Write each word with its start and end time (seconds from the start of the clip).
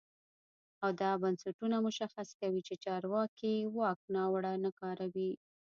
او 0.83 0.89
دا 1.01 1.11
بنسټونه 1.21 1.75
مشخص 1.87 2.29
کوي 2.41 2.61
چې 2.67 2.81
چارواکي 2.85 3.55
واک 3.77 3.99
ناوړه 4.15 4.53
نه 4.63 4.71
کاروي. 4.79 5.31